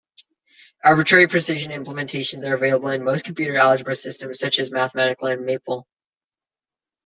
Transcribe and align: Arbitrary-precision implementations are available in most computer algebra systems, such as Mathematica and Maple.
Arbitrary-precision 0.83 1.69
implementations 1.71 2.43
are 2.43 2.55
available 2.55 2.87
in 2.89 3.03
most 3.03 3.23
computer 3.23 3.55
algebra 3.57 3.93
systems, 3.93 4.39
such 4.39 4.57
as 4.57 4.71
Mathematica 4.71 5.31
and 5.31 5.45
Maple. 5.45 5.85